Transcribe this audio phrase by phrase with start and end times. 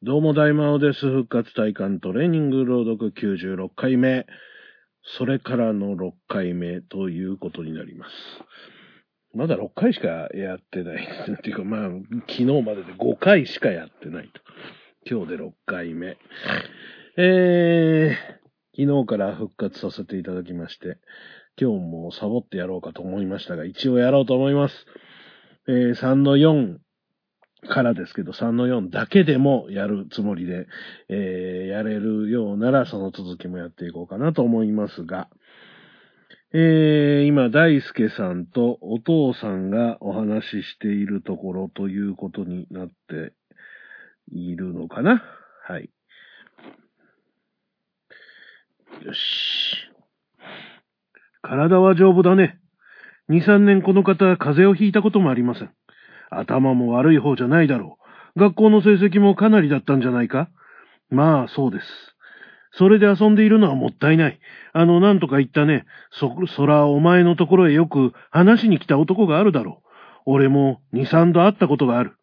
[0.00, 1.10] どうも大魔王です。
[1.10, 4.26] 復活体感トレーニング朗読96回目。
[5.02, 8.12] それからの6回目ということになります。
[9.34, 11.04] まだ6回しかやってない。
[11.32, 11.90] っていうかまあ、
[12.28, 14.40] 昨日までで5回しかやってないと。
[15.04, 16.16] 今日で6回目。
[17.16, 20.98] えー、昨日から復活させていただきまして、
[21.60, 24.86] 今日もサボってやろうかと思いましたが、一応やろうと思います。
[25.66, 26.78] えー、3の4、
[27.66, 30.66] からですけど、3の4だけでもやるつもりで、
[31.08, 35.28] えー、やれるようならその続きもやっていこうかなと思いますが、
[36.54, 43.34] えー、今、大輔さんとお父さんがお話ししているところということになって
[44.30, 45.22] いるのかな
[45.66, 45.90] はい。
[49.04, 49.18] よし。
[51.42, 52.58] 体は丈夫だね。
[53.28, 55.70] 2、3年この方、風邪をひいたこともありません。
[56.30, 57.98] 頭も悪い方じゃないだろ
[58.36, 58.40] う。
[58.40, 60.48] 学校の成績もかなりだったんじゃないか？
[61.10, 61.86] まあ、そうです。
[62.72, 64.38] それで遊んでいるのはもったいない。
[64.72, 65.86] あの、なんとか言ったね。
[66.10, 69.88] そ、そら、お前のところへよく話しに来た男があるだろう。
[70.26, 72.16] 俺も二三度会ったことがある。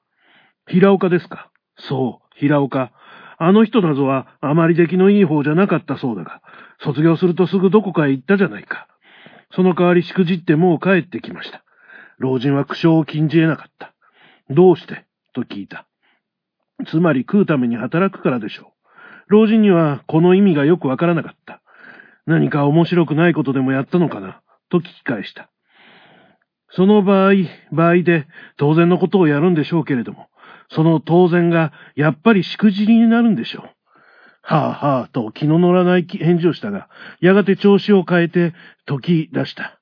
[0.68, 1.50] 平岡ですか？
[1.78, 2.92] そう、平岡。
[3.38, 6.42] あの人などはあまり出来のいい方じゃなかったそうだが、
[6.80, 8.88] 卒業するとすぐどこかへ行ったじゃないか。
[9.52, 11.64] その代わりしくじってもう帰ってきました。
[12.20, 13.95] 老人は苦笑を禁じ得なかった。
[14.50, 15.06] どうして？
[15.34, 15.88] と聞いた。
[16.88, 18.66] つまり食うために働くからでしょう。
[19.28, 21.62] 老人にはこの意味がよくわからなかった。
[22.26, 24.42] 何か面白くないことでもやったのかな？
[24.70, 25.50] と聞き返した。
[26.72, 27.34] その場合、
[27.72, 30.28] 場合で当然のことをやるんでしょうけれども、
[30.70, 33.70] その当然がやっぱりしくじりになるんでしょう。
[34.42, 38.54] はあはあと気の乗らない返事をしたが、やがて調子を変えて
[38.86, 39.80] 解き出した。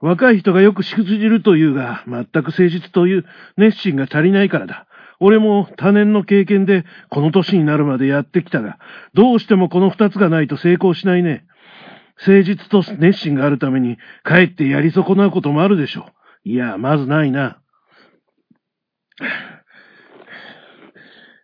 [0.00, 3.24] 若い人がよくしくじるというが、全く誠実という
[3.56, 4.86] 熱心が足りないからだ。
[5.20, 8.78] 俺も多年の経験でこの年になるまでやってきたが、
[9.14, 11.46] どうしてもこの二つがないと成功しないね。
[12.18, 16.10] 誠実と熱心があるために、かえってやり損なうこともあるでしょ
[16.44, 16.48] う。
[16.48, 17.60] いや、まずないな。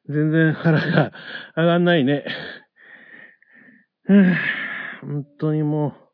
[0.08, 1.12] 全然腹が
[1.56, 2.24] 上がんないね。
[5.00, 6.09] 本当にもう、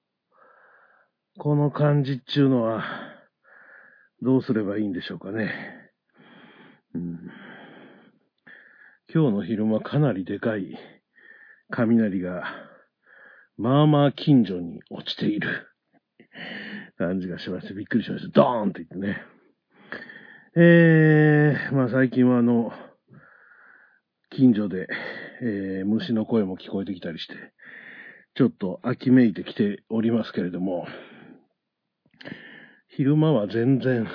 [1.38, 2.82] この感じっちゅうのは、
[4.22, 5.52] どうすればいいんでしょうかね。
[6.94, 7.30] うん、
[9.12, 10.78] 今日の昼間かなりでかい
[11.70, 12.42] 雷が、
[13.58, 15.68] まあまあ近所に落ちている
[16.96, 18.30] 感じがしまして、びっくりしました。
[18.30, 19.22] ドーンって言ってね。
[20.56, 22.72] えー、まあ最近はあの、
[24.30, 24.88] 近所で、
[25.42, 27.34] えー、虫の声も聞こえてきたりして、
[28.36, 30.86] ちょっと秋めいてきておりますけれども、
[32.96, 34.08] 昼間は全然、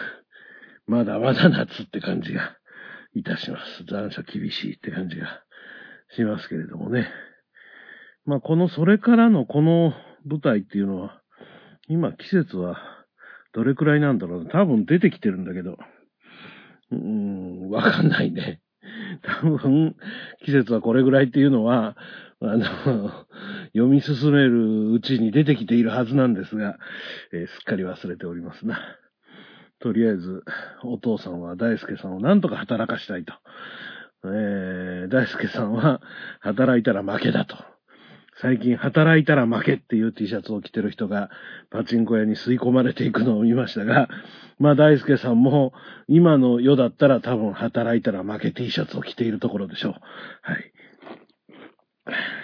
[0.87, 2.57] まだまだ夏って感じが
[3.13, 3.83] いたします。
[3.87, 5.43] 残暑厳しいって感じが
[6.15, 7.07] しますけれどもね。
[8.25, 9.93] まあ、この、それからのこの
[10.25, 11.21] 舞台っていうのは、
[11.89, 12.77] 今季節は
[13.53, 15.77] どれくらいなんだろう多分出てきてるんだけど、
[16.91, 18.61] うーん、わかんないね。
[19.21, 19.95] 多分、
[20.43, 21.95] 季節はこれぐらいっていうのは、
[22.41, 23.11] あの、
[23.73, 26.77] 読み進めるうちに出てきているはずなんですが、
[27.31, 28.79] えー、すっかり忘れておりますな。
[29.79, 30.43] とりあえず、
[30.83, 33.33] お父さんは大輔さんをなんとか働かしたいと。
[34.23, 36.01] えー、大輔さんは
[36.39, 37.70] 働いたら負けだと。
[38.41, 41.29] 最近働いたら負けっていう T シャツを着てる人が
[41.69, 44.09] パチンコ屋に吸い込まれていくのを見ましたが、
[44.57, 45.73] まあ大輔さんも
[46.07, 49.93] 今の世だったら多分働いたら負け T シャツを着ているところでしょう。
[50.41, 50.73] はい。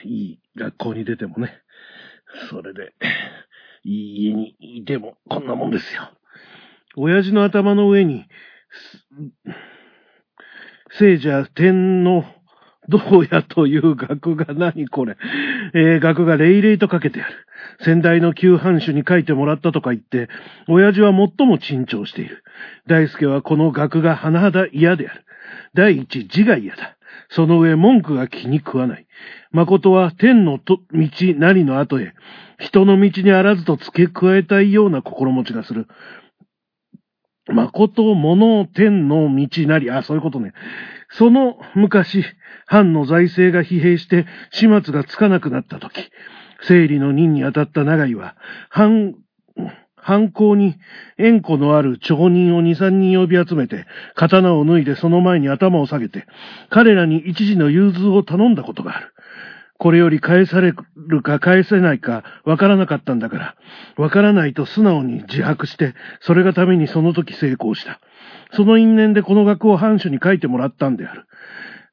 [0.05, 1.51] いい学校に出てもね、
[2.51, 2.93] それで、
[3.83, 6.11] いい家にいてもこんなもんですよ。
[6.95, 8.27] 親父の頭の上に、
[10.91, 12.23] 聖者天皇、
[12.89, 15.17] どうやという額が何これ？
[15.73, 17.33] えー、額がレイレイとかけてある。
[17.83, 20.29] 先代の旧藩主に書いてもらったとか言って、
[20.67, 22.43] 親父は最も珍重している。
[22.87, 25.25] 大輔はこの額が甚だ嫌である。
[25.73, 26.97] 第一、字が嫌だ。
[27.29, 29.05] その上文句が気に食わない。
[29.51, 30.79] 誠は天の道
[31.35, 32.13] なりの後へ、
[32.59, 35.87] 人の道にあらずと付け加えたいような心持ちがする。
[37.47, 40.53] 誠物天の道なり、あ、そういうことね。
[41.09, 42.23] その昔、
[42.65, 46.09] 藩の財政が疲弊して始末がつかなくなった時、
[46.63, 48.35] 整理の任に当たった長井は、
[48.69, 49.15] 藩
[50.07, 50.77] 犯行に
[51.17, 53.85] 縁故のある町人を二三人呼び集めて、
[54.15, 56.25] 刀を脱いでその前に頭を下げて、
[56.69, 59.13] 彼らに一時の融通を頼んだことがある。
[59.77, 63.55] これより返されるか返せないかわからなかったんだから、
[63.95, 67.99] わからないと素直に自白して、それがためにその時成功した。
[68.53, 71.25] その因縁でこの学を藩主に書いてもらったんである。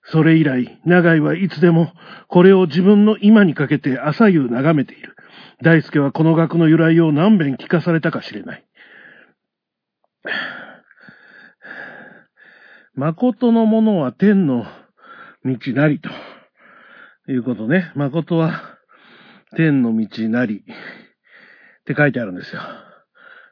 [0.05, 1.93] それ以来、長井はいつでも
[2.29, 5.17] これを自分の今にかけて朝夕眺めている。
[5.63, 8.65] 大輔はこの学の由来を何遍聞かされたかしれない。
[12.95, 14.67] 誠のものは天の
[15.45, 16.11] 道なりと
[17.29, 17.93] いうことね。
[17.95, 18.79] 誠は
[19.57, 20.63] 天の道なりっ
[21.85, 22.63] て書いてあるんですよ。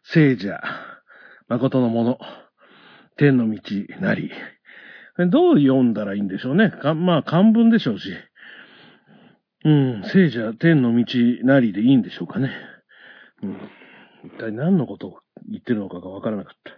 [0.05, 0.61] 聖者、
[1.49, 2.19] 誠のもの、
[3.17, 3.61] 天の道
[4.01, 4.31] なり。
[5.31, 6.71] どう読んだらいいんでしょうね。
[6.71, 8.15] かまあ漢文でしょうし。
[9.65, 11.05] うん、聖者、天の道
[11.45, 12.51] なりでいいんでしょうかね。
[13.43, 13.57] うん。
[14.25, 16.73] 一体何のことを言ってるのかがわからなかった。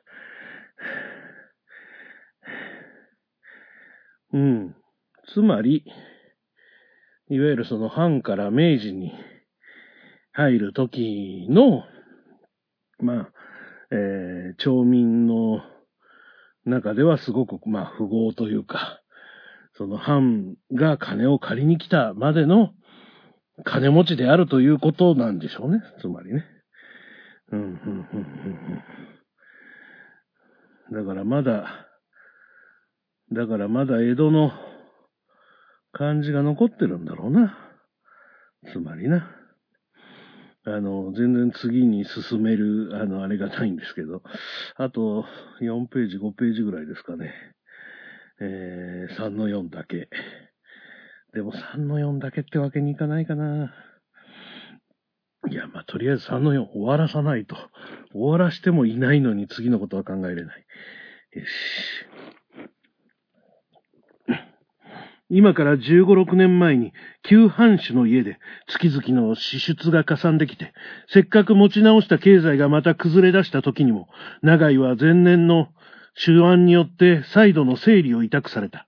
[4.34, 4.74] うん。
[5.32, 5.84] つまり、
[7.30, 9.12] いわゆるその藩から明治に
[10.32, 11.84] 入る時の、
[12.98, 13.28] まあ、
[13.90, 15.62] えー、町民の
[16.66, 19.00] 中ではすごく、まあ、富豪というか、
[19.76, 22.70] その藩が金を借りに来たまでの
[23.64, 25.82] 金持ちであるということなんでしょうね。
[26.00, 26.44] つまりね。
[27.52, 27.78] うん、うん、うん、
[30.90, 31.04] うん。
[31.06, 31.88] だからまだ、
[33.32, 34.52] だからまだ江戸の
[35.94, 37.56] 感じが残ってるんだろうな。
[38.72, 39.30] つまりな。
[40.66, 44.22] あの、全然次に進める、あの、あれがないんですけど、
[44.76, 45.26] あと
[45.60, 47.32] 4ページ、5ページぐらいですかね。
[48.40, 50.08] えー、3の4だけ。
[51.34, 53.74] でも3の4だけってわけにいかないかな。
[55.50, 57.56] いや、まあ、とりあえず3の4終わらさないと。
[58.12, 60.66] 終わらしてもいないのに次のことは考えれない。
[61.32, 62.06] よし。
[65.36, 66.92] 今から15、6年前に
[67.24, 68.38] 旧藩主の家で
[68.68, 70.72] 月々の支出がかさんできて、
[71.08, 74.06] せっかく持ち直した経済がまた崩れ出した時にも、
[74.42, 75.70] 長井は前年の
[76.24, 78.86] 手腕によって再度の整理を委託された。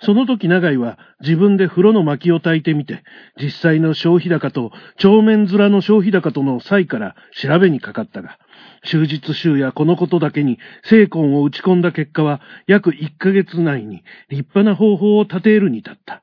[0.00, 3.04] その時長井は自分で風呂の薪を焚いてみて、
[3.38, 8.38] 実際の消費高と帳面面の消費高との際から調べにかかったが、
[8.84, 16.22] 終日週やこのことだけに精魂を打ち込んだ結果は約1ヶ月内に立派な方法を立てるに至った。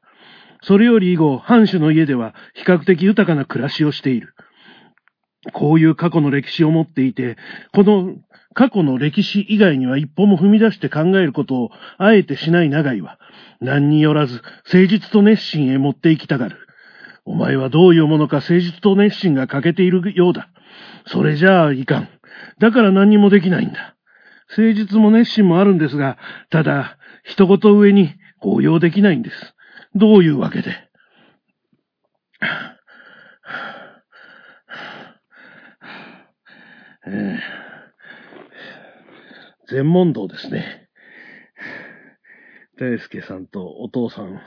[0.63, 4.36] それより以後、藩主の家では比較的豊かな暮らしをしている。
[5.54, 7.36] こういう過去の歴史を持っていて、
[7.74, 8.13] この
[8.54, 13.18] 過去の歴史以外には一歩も踏み出して考えることをあえてしない長井は、
[13.60, 16.58] 何によらず誠実と熱心へ持って行きたがる。
[17.25, 20.50] お前はどういうものか誠実と熱心が欠けているようだ。
[21.08, 22.10] それじゃあいかん。
[22.60, 23.95] だから何にもできないんだ。
[24.50, 26.18] 誠実も熱心もあるんですが、
[26.50, 29.56] ただ、一言上に応用できないんです。
[29.95, 30.75] どういうわけで？
[37.07, 40.89] えー、全問答ですね。
[42.77, 44.42] 大輔さんとお父さん、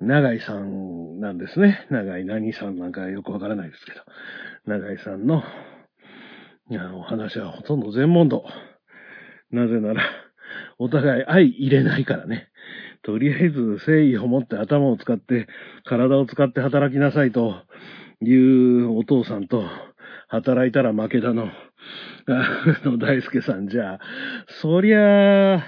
[0.00, 1.86] 長井さんなんですね。
[1.90, 4.00] 長井何さんなんかよくわからないですけど。
[4.66, 5.42] 長井さんの、
[6.68, 8.44] いやお話はほとんど全問答。
[9.52, 10.02] なぜなら、
[10.78, 12.48] お互い相入れないからね。
[13.02, 15.46] とりあえず誠意を持って頭を使って、
[15.84, 17.62] 体を使って働きなさいと
[18.20, 19.64] いうお父さんと、
[20.28, 21.50] 働いたら負けだの、
[22.26, 24.00] あの、大輔さんじゃあ、
[24.48, 25.64] そりゃ、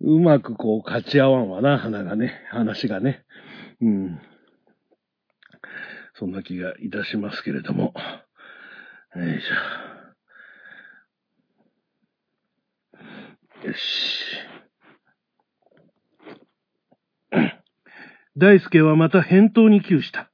[0.00, 3.24] うまくこう勝ち合わんわな、花がね、話がね。
[3.80, 4.20] うん。
[6.12, 7.94] そんな気がいたしますけれども。
[9.16, 9.93] よいしょ。
[13.64, 13.78] よし。
[18.36, 20.30] 大輔はまた返答に窮した。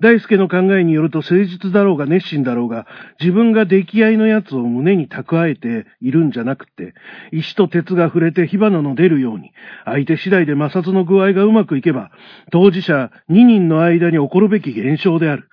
[0.00, 2.86] 大輔の考えによると誠実だろうが熱心だろうが、
[3.20, 6.94] 自分が出来合いのやつを胸に蓄えているんじゃなくて、
[7.32, 9.52] 石と鉄が触れて火花の出るように、
[9.84, 12.10] 相手次第で摩擦の具合がうまくいけば、
[12.50, 15.48] 当事者2人の間に起こるべき現象である。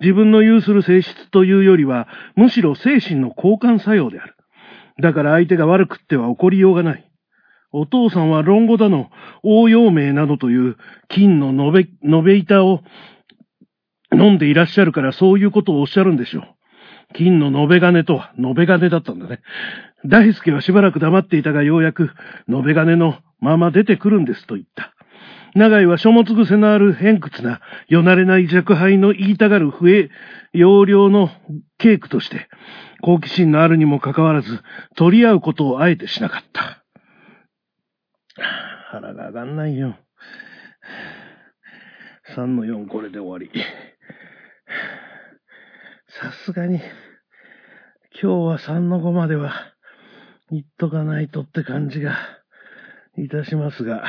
[0.00, 4.35] 自分の有する性質というよりは、むしろ精神の交換作用である。
[5.00, 7.10] だから相手が悪くっては起こりようがない。
[7.72, 9.10] お父さんは論語だの、
[9.42, 10.76] 応用名などという
[11.08, 12.82] 金の延べ、延べ板を
[14.12, 16.44] 飲んでいらっしゃるからそういうことをおっしゃるんでしょう。
[17.14, 19.40] 金の延べ金とは、延べ金だったんだね。
[20.04, 22.10] 大輔はしばらく黙っていたがようやく、
[22.48, 24.92] 延べ金のまま出てくるんですと言った。
[25.54, 30.10] 長井は書物癖のある偏屈な、よなれない弱敗の言いたがる笛、
[30.52, 31.30] 容量の
[31.78, 32.48] 稽古として、
[33.02, 34.62] 好奇心のあるにもかかわらず、
[34.96, 36.84] 取り合うことをあえてしなかった。
[38.90, 39.96] 腹が上がんないよ。
[42.34, 43.50] 3の4これで終わり。
[46.08, 46.80] さすがに、
[48.20, 49.52] 今日は3の5までは
[50.50, 52.16] 言っとかないとって感じが
[53.18, 54.04] いたしますが、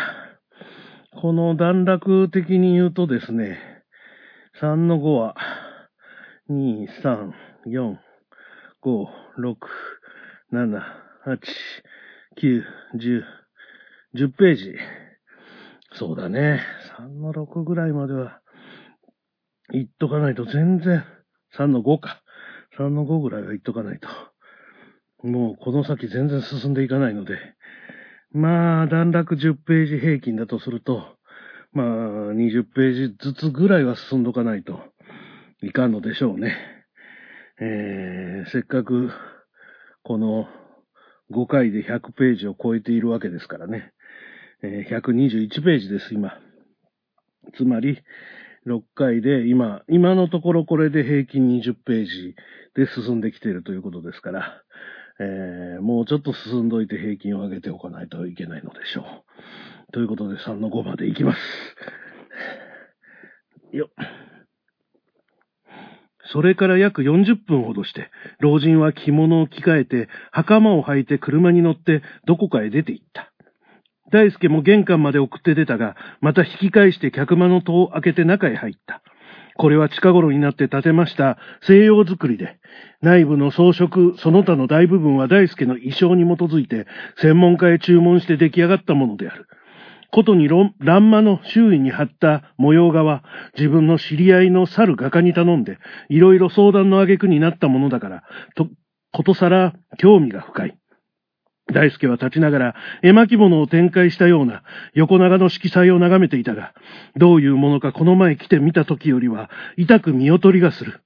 [1.22, 3.58] この段落的に言うとですね、
[4.62, 5.36] 3の5は、
[6.50, 7.32] 2、3、
[7.68, 7.98] 4、
[8.88, 9.06] 5、
[9.38, 9.58] 6、
[10.54, 10.82] 7、
[11.26, 11.40] 8、
[12.42, 12.64] 9、
[12.96, 13.22] 10、
[14.16, 14.76] 10ページ。
[15.92, 16.62] そうだね。
[16.98, 18.40] 3の6ぐらいまでは、
[19.74, 21.04] 言っとかないと全然、
[21.58, 22.24] 3の5か。
[22.78, 24.08] 3の5ぐらいは言っとかないと。
[25.28, 27.38] もうこの先全然進んでいかないので。
[28.32, 31.18] まあ、段落10ページ平均だとすると、
[31.74, 31.88] まあ、
[32.32, 34.80] 20ページずつぐらいは進んどかないと
[35.62, 36.77] いかんのでしょうね。
[37.60, 39.10] えー、せっかく、
[40.04, 40.48] この
[41.32, 43.94] 5回で100ページを超えているわけですからね。
[44.62, 46.38] えー、121ページです、今。
[47.56, 48.00] つまり、
[48.68, 52.36] 6回で今、今のところこれで平均20ページ
[52.76, 54.62] で進んできているということですから、
[55.20, 59.92] えー、もうちょっと進んどいて平均を上げておかないといけないのでしょう。
[59.94, 61.40] ということで3の5までいきます。
[63.72, 64.37] よっ
[66.32, 73.32] それから約40分ほどして、老人は着物を着替えて、袴を履いて車に乗ってどこかへ出て行った。
[74.12, 79.02] 大輔も玄関まで送って出たが、また引き返して客間の戸を開けて中へ入った。
[79.58, 82.60] これは近頃になって建てました西洋造りで、
[83.02, 86.86] 内部の装飾、その他の大部分は大輔の衣装に基づいて、
[87.18, 89.48] 専門家へ注文して出来上がったものである。
[90.12, 90.48] ことに
[90.80, 93.24] 欄間の周囲に貼った模様画は、
[93.58, 95.78] 自分の知り合いの猿画家に頼んで、
[96.10, 98.24] いろいろ相談の挙句になったものだから、
[98.56, 98.68] と、
[99.12, 100.78] ことさら興味が深い。
[101.74, 106.74] 大輔は立ちながら絵巻物を展開したような横長の色彩を眺めていたが、
[107.16, 111.02] どういうものかこの前来てみた時よりは痛く見劣りがする。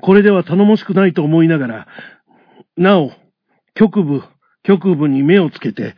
[0.00, 1.88] これでは頼もしくないと思いながら、
[2.76, 3.12] なお、
[3.74, 4.22] 局部、
[4.62, 5.94] 局部に目をつけて、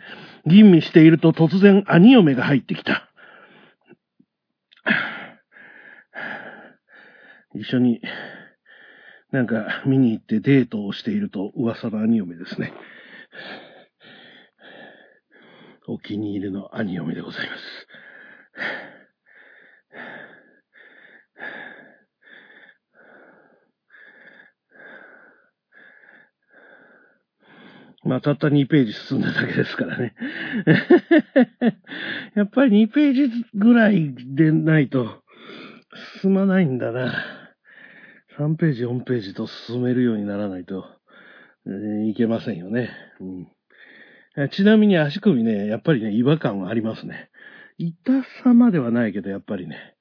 [0.49, 3.09] 吟味していると突然兄嫁が入ってきた。
[7.55, 8.01] 一緒に、
[9.31, 12.73] なんか見に行ってデートをしていると噂の兄嫁ですね。
[15.87, 17.61] お気に入りの兄嫁でございます。
[28.09, 30.15] まあ、たった2ページ進んだだけですからね。
[32.35, 35.23] やっぱり2ページぐらいでないと
[36.23, 37.13] 進まないんだな。
[38.39, 40.87] 3ページ、4ページと進めるようにならないと、
[41.67, 42.91] えー、いけませんよね。
[43.21, 43.49] うん
[44.53, 47.29] ちなみに足首ね、やっぱりね、違和感はありますね。
[47.77, 49.97] 痛さまではないけど、やっぱりね、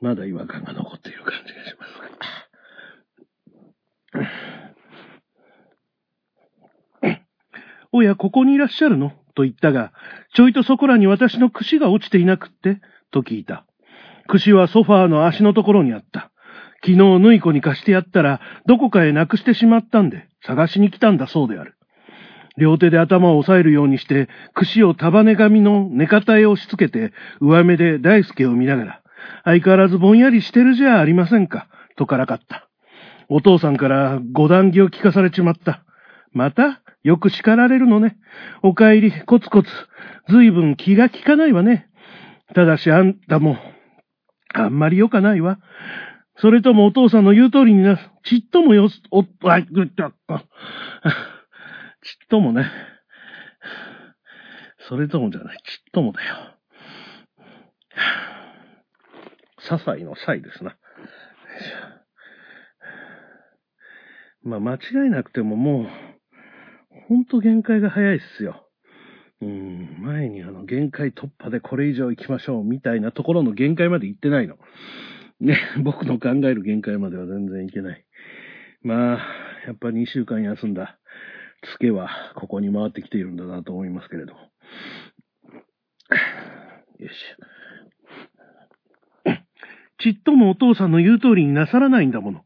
[0.00, 1.95] まだ違和感が残っている感じがします。
[7.96, 9.12] おや、ここにいらっしゃるの？
[9.34, 9.92] と言ったが、
[10.34, 13.64] ちょいとそこらに私の串が落ちていなくって、と聞いた。
[14.28, 16.30] 串はソファーの足のところにあった。
[16.84, 21.74] 昨日縫い子に貸してやったら、どこかへなくしてしまったんで、探しに来たんだそうである。
[22.58, 29.02] 両手で頭を押さえるようにして、串を束ね紙の寝方へ押し付けて、上目で大輔を見ながら、
[29.44, 32.68] 相変わらずぼんやりしてるじゃありませんか、とからかった。
[33.28, 35.82] お父さんから五段木を聞かされちまった。
[36.32, 38.16] またよく叱られるのね。
[38.64, 39.68] お帰り、コツコツ。
[40.28, 41.88] ずいぶん気が利かないわね。
[42.52, 43.56] ただしあんたも、
[44.52, 45.60] あんまり良かないわ。
[46.38, 50.12] それともお父さんの言う通りにな、ちっともよす、お、あ、ぐっと、ちっ
[52.28, 52.68] ともね。
[54.88, 56.34] それともじゃない、ちっともだよ。
[59.60, 60.76] 些細の際ですな。
[64.42, 65.86] まあ、間違いなくてももう、
[67.08, 68.66] ほんと限界が早いっすよ。
[69.40, 74.56] うん、前にあの、限界突破でこれ以上行きましょうみたいなところの限界まで行ってないの。
[75.40, 78.04] ね、 僕の考える限界までは全然いけない。
[78.82, 79.18] まあ、
[79.66, 80.98] やっぱ2週間休んだ。
[81.72, 84.32] ツケはここに回ってきているんだなと思いますけれど。
[84.32, 84.38] よ
[87.08, 87.14] し。
[89.98, 92.45] ちっともお父さんの言う通りになさらないんだもの。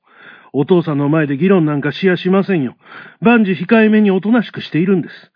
[0.53, 2.77] お父さんの前で議論なんかしやしませんよ。
[3.21, 5.33] 万事控えめにおとなしくしているんです。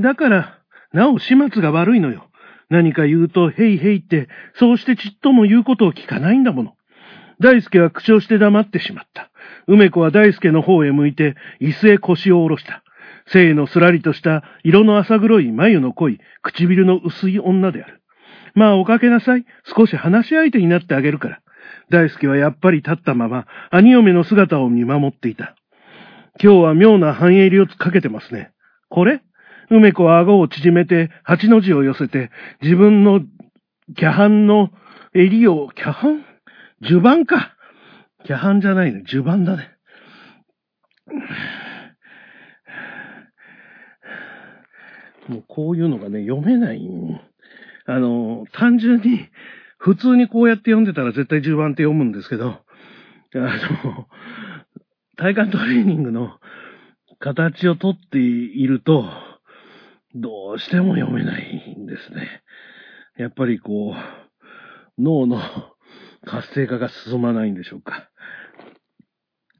[0.00, 0.58] だから、
[0.92, 2.28] なお始末が悪いのよ。
[2.68, 6.74] 何か言うと、へいへいって、そうしてちっとも言うことを聞かないんだもの。
[7.40, 9.30] 大輔は口をして黙ってしまった。
[9.66, 12.82] 梅子は大輔の方へ向いて、椅子へ腰を下ろした。
[13.26, 18.00] 性のすらりとした色の浅黒い眉の濃い唇の薄い女である。
[18.54, 19.44] まあおかけなさい。
[19.64, 21.40] 少し話し相手になってあげるから。
[21.90, 25.56] 大輔はやっぱり立ったまま兄嫁の姿を見守っていた。
[26.42, 28.52] 今日は妙な半襟をつかけてますね。
[28.88, 29.22] これ？
[29.70, 32.30] 梅子は顎を縮めて八の字を寄せて
[32.62, 33.20] 自分の
[33.96, 34.70] キャハンの
[35.14, 36.24] 襟を、キャハン？
[36.82, 37.56] 襦袢か。
[38.24, 39.02] キャハンじゃないね。
[39.04, 39.70] 襦袢だね。
[45.28, 46.80] もうこういうのがね、読めない。
[47.86, 49.28] あの、単純に、
[49.80, 52.58] 普通にこうやって読んでたら絶対10番って読むんですけど、あ
[53.34, 54.06] の、
[55.16, 56.38] 体幹トレーニングの
[57.18, 59.10] 形をとっていると、
[60.14, 62.42] どうしても読めないんですね。
[63.16, 65.40] やっぱりこう、脳の
[66.26, 68.10] 活性化が進まないんでしょうか。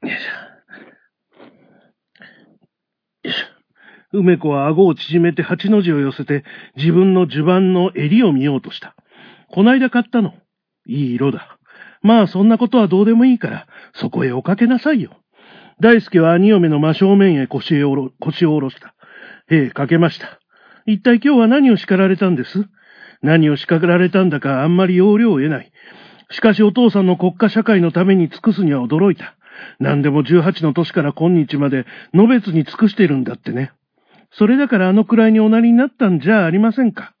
[0.03, 3.27] よいしょ。
[3.27, 4.19] よいしょ。
[4.19, 6.43] 梅子は顎を縮めて八の字を寄せて
[6.75, 8.95] 自分の襦袢の襟を見ようとした。
[9.51, 10.33] こないだ買ったの。
[10.87, 11.57] いい色だ。
[12.01, 15.11] まあそんなことはどうでもいいから、そこへおかけなさいよ。
[15.79, 18.95] 大輔は兄嫁の真正面へ腰へおろ、腰を下ろした。
[19.49, 20.39] ええ、かけました。
[20.85, 22.65] 一体今日は何を叱られたんです？
[23.21, 25.71] 何を叱られたんだかあんまり要領を得ない。
[26.31, 29.35] しかしお父さんの国家社会のために尽くすには驚いた。
[29.79, 33.71] 何でも18の年から今日まで、のべつに尽くしてるんだってね。
[34.31, 37.13] それだからあのくらいにおなりになったんじゃありませんか。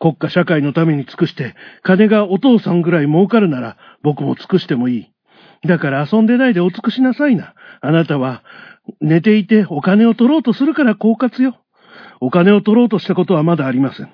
[0.00, 5.10] 国家社会のために尽くして、金がお父さんぐらい儲かるなら、僕も尽くしてもいい。
[5.66, 7.54] だから遊んでないでお尽くしなさいな。
[7.80, 8.44] あなたは、
[9.00, 11.56] 寝ていてお金を取ろうとするから狡猾よ。
[12.20, 14.10] お金を取ろうとしたことはまだありません。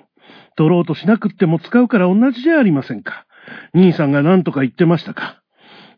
[0.55, 3.25] 取ろうとしなくっても使うから同じじゃありませんか。
[3.73, 5.41] 兄さんが何とか言ってましたか。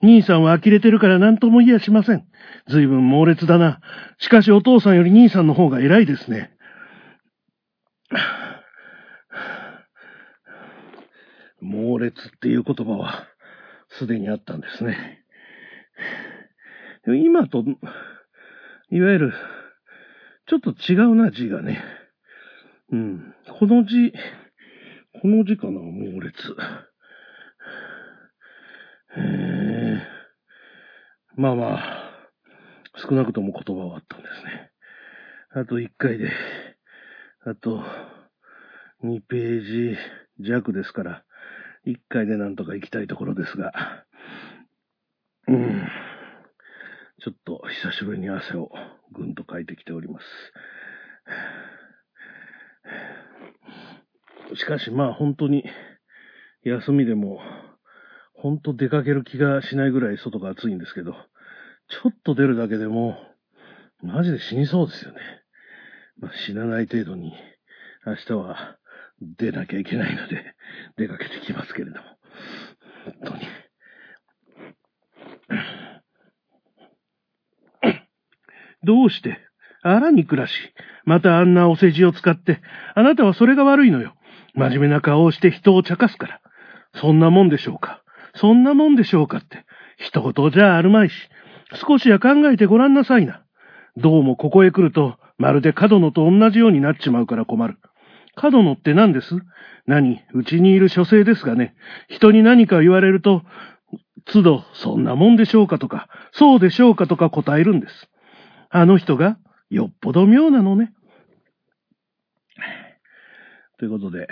[0.01, 2.25] 兄さんは呆れてるから何とも言いやしません。
[2.67, 3.79] 随分猛烈だな。
[4.19, 6.51] しかしお父さんより兄さんの方が偉いですね。
[11.61, 13.27] 猛烈っていう言葉は
[13.89, 15.23] すでにあったんですね。
[17.07, 17.63] 今と、
[18.89, 19.33] いわゆる、
[20.47, 21.83] ちょっと違うな、字がね。
[22.91, 23.33] うん。
[23.59, 24.11] この字、
[25.21, 26.55] この字かな、猛烈。
[29.15, 30.01] へえ。
[31.35, 32.11] まあまあ、
[32.95, 34.71] 少なくとも言葉はあったんですね。
[35.51, 36.31] あと1回で、
[37.45, 37.83] あと
[39.03, 39.97] 2ページ
[40.39, 41.23] 弱ですから、
[41.87, 43.71] 1回でなんとか行きたいところですが、
[45.47, 45.87] うん。
[47.23, 48.69] ちょっと久しぶりに汗を
[49.11, 50.25] ぐんとかいてきております。
[54.55, 55.63] しかしまあ本当に
[56.63, 57.39] 休みでも
[58.33, 63.17] 本当出かける気がしないぐらい外が暑いんですけど、ちょっと出るだけでも
[64.01, 65.19] マジで死にそうですよね。
[66.19, 67.33] まあ、死なない程度に
[68.05, 68.77] 明日は
[69.21, 70.55] 出なきゃいけないので
[70.97, 72.03] 出かけてきますけれども。
[73.21, 73.41] 本当に。
[78.83, 79.39] どうして
[79.83, 80.53] あらに暮らし、
[81.05, 82.61] またあんなお世辞を使って、
[82.95, 84.13] あなたはそれが悪いのよ。
[84.53, 86.41] 真面目な顔をして人を茶化すから。
[86.95, 88.03] そんなもんでしょうか。
[88.35, 89.65] そんなもんでしょうかって。
[89.97, 91.13] 一言じゃあるまいし。
[91.73, 93.43] 少しは考えてごらんなさいな。
[93.97, 97.77] どうもここへ来ると、まるで角野と同じようになっちまうから困る。
[98.37, 99.35] 角野って何です？
[99.87, 100.21] 何？
[100.33, 101.75] うちにいる書生ですがね、
[102.07, 103.41] 人に何か言われると、
[104.25, 105.79] 都度、そんなもんでしょうか？
[105.79, 107.07] とか、そうでしょうか？
[107.07, 108.09] とか答えるんです。
[108.69, 109.37] あの人が、
[109.69, 110.93] よっぽど妙なのね。
[113.79, 114.27] ということで、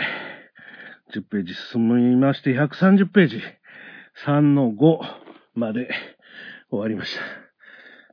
[1.13, 3.41] 10ページ進みまして、130ページ、
[4.26, 5.00] 3の5
[5.56, 5.89] まで
[6.70, 7.22] 終わりました。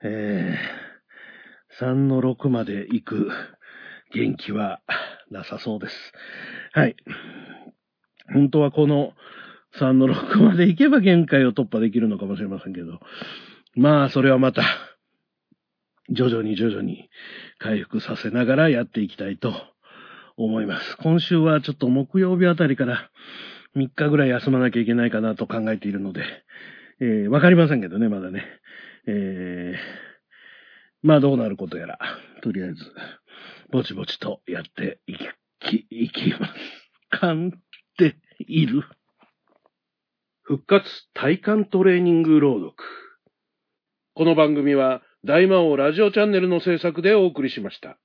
[0.05, 3.31] えー、3の6まで行く
[4.13, 4.81] 元気は
[5.33, 6.13] なさそうです。
[6.73, 6.97] はい。
[8.33, 9.13] 本当はこの
[9.79, 13.01] 3の6まで行けば限界を突破できるのかもしれませんけど、
[13.75, 14.63] まあ、それはまた、
[16.11, 17.09] 徐々に徐々に
[17.59, 19.55] 回復させながらやっていきたいと
[20.37, 20.97] 思います。
[20.99, 23.11] 今週はちょっと木曜日あたりから
[23.77, 26.25] 3日ぐらい休まなきゃいけないかなと考えているので、
[27.01, 28.45] えー、わかりませんけどね、まだね。
[29.07, 31.99] えー、まあどうなることやら、
[32.43, 32.85] とりあえず、
[33.73, 35.17] ぼちぼちとやってい
[35.59, 36.53] き、いきます。
[37.09, 37.51] かんっ
[37.97, 38.83] ている。
[40.43, 42.75] 復活体幹トレーニング朗読。
[44.13, 47.97] この番組は大魔王ラジオチャンネルの制作でお送りしました。